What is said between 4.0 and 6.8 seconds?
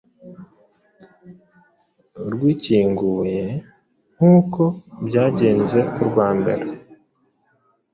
nk’uko byagenze ku rwa mbere,